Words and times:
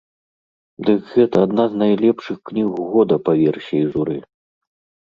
Дык 0.87 1.01
гэта 1.17 1.43
адна 1.47 1.63
з 1.75 1.83
найлепшых 1.83 2.37
кніг 2.51 2.67
года 2.95 3.15
па 3.29 3.39
версіі 3.45 3.89
журы! 3.95 4.17